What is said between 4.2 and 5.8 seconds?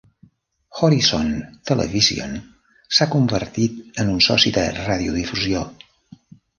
soci de radiodifusió.